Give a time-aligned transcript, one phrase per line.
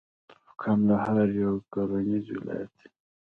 [0.61, 2.87] کندهار یو کرنیز ولایت دی.